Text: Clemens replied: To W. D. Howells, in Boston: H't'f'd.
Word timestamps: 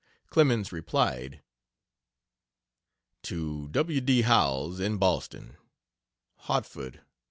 Clemens 0.31 0.71
replied: 0.71 1.43
To 3.21 3.67
W. 3.67 4.01
D. 4.01 4.23
Howells, 4.23 4.79
in 4.79 4.97
Boston: 4.97 5.57
H't'f'd. 6.47 7.01